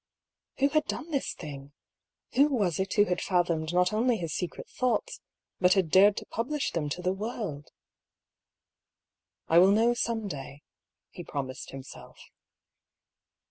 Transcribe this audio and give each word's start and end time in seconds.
Who 0.57 0.69
had 0.69 0.85
done 0.85 1.11
this 1.11 1.35
thing? 1.35 1.73
Who 2.33 2.47
was 2.47 2.79
it 2.79 2.95
who 2.95 3.05
had 3.05 3.21
fathomed 3.21 3.71
not 3.71 3.93
only 3.93 4.17
his 4.17 4.33
secret 4.33 4.67
thoughts, 4.67 5.21
but 5.59 5.73
had 5.73 5.91
dared 5.91 6.17
to 6.17 6.25
publish 6.25 6.71
them 6.71 6.89
to 6.89 7.03
the 7.03 7.13
world?" 7.13 7.69
I 9.47 9.59
will 9.59 9.69
know 9.69 9.93
some 9.93 10.27
day," 10.27 10.63
he 11.11 11.23
promised 11.23 11.69
himself. 11.69 12.17